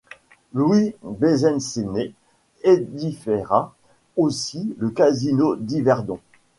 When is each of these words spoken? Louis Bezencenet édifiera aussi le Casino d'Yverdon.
Louis 0.55 0.95
Bezencenet 1.03 2.13
édifiera 2.63 3.75
aussi 4.17 4.73
le 4.79 4.89
Casino 4.89 5.55
d'Yverdon. 5.55 6.19